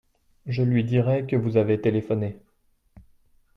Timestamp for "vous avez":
1.35-1.79